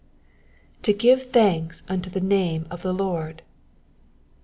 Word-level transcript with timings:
7b 0.81 0.97
give 0.97 1.31
thunks 1.31 1.83
vnto 1.83 2.11
the 2.11 2.19
name 2.21 2.65
of 2.71 2.81
ths 2.81 2.85
Lord." 2.97 3.43